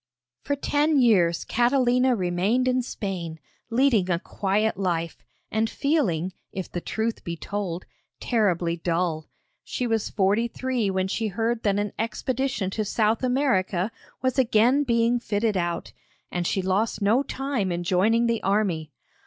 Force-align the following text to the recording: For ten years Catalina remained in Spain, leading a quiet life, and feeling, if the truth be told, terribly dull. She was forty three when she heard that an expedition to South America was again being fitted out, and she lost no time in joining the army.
For 0.43 0.55
ten 0.55 0.97
years 0.99 1.43
Catalina 1.45 2.15
remained 2.15 2.67
in 2.67 2.81
Spain, 2.81 3.39
leading 3.69 4.09
a 4.09 4.17
quiet 4.17 4.75
life, 4.75 5.23
and 5.51 5.69
feeling, 5.69 6.33
if 6.51 6.71
the 6.71 6.81
truth 6.81 7.23
be 7.23 7.37
told, 7.37 7.85
terribly 8.19 8.75
dull. 8.77 9.29
She 9.63 9.85
was 9.85 10.09
forty 10.09 10.47
three 10.47 10.89
when 10.89 11.07
she 11.07 11.27
heard 11.27 11.61
that 11.61 11.77
an 11.77 11.93
expedition 11.99 12.71
to 12.71 12.83
South 12.83 13.21
America 13.23 13.91
was 14.23 14.39
again 14.39 14.83
being 14.83 15.19
fitted 15.19 15.55
out, 15.55 15.93
and 16.31 16.47
she 16.47 16.63
lost 16.63 17.03
no 17.03 17.21
time 17.21 17.71
in 17.71 17.83
joining 17.83 18.25
the 18.25 18.41
army. 18.41 18.91